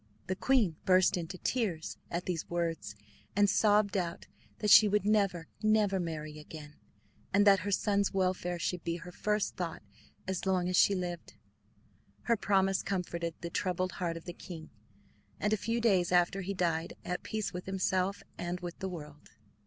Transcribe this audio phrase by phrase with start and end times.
[0.25, 2.95] The queen burst into tears at these words,
[3.35, 4.25] and sobbed out
[4.57, 6.73] that she would never, never marry again,
[7.31, 9.83] and that her son's welfare should be her first thought
[10.27, 11.35] as long as she lived.
[12.23, 14.71] Her promise comforted the troubled heart of the king,
[15.39, 19.29] and a few days after he died, at peace with himself and with the world.